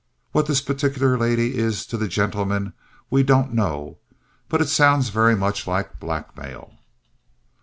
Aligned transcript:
What 0.31 0.47
this 0.47 0.61
particular 0.61 1.15
"lady" 1.15 1.59
is 1.59 1.85
to 1.85 1.95
the 1.95 2.07
"gentleman" 2.07 2.73
we 3.11 3.21
don't 3.21 3.53
know, 3.53 3.99
but 4.49 4.59
it 4.59 4.67
sounds 4.69 5.09
very 5.09 5.35
much 5.35 5.67
like 5.67 5.99
blackmail. 5.99 6.73